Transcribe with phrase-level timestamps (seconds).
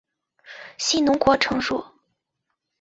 [0.79, 1.85] 信浓国城主。